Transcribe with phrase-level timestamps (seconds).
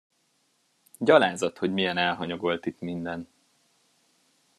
[0.97, 3.27] Gyalázat, hogy milyen elhanyagolt itt minden!